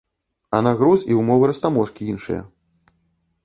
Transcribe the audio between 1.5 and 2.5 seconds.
растаможкі іншыя!